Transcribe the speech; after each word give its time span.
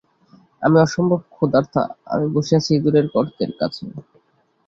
আমি 0.63 0.77
অসম্ভব 0.79 1.19
ক্ষুধার্তা 1.33 1.81
আমি 2.07 2.25
বসে 2.35 2.53
আছি 2.59 2.69
ইঁদুরের 2.73 3.05
গর্তের 3.13 3.51
কাছে। 3.59 3.83